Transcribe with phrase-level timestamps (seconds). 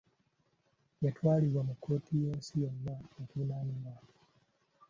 [1.03, 3.93] Yatwalibwa mu kkooti y'ensi yonna okuvunaanibwa.